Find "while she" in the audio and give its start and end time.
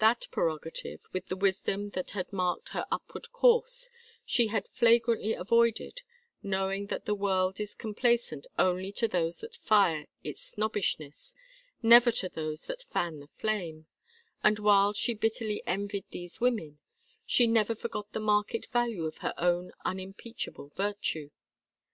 14.58-15.14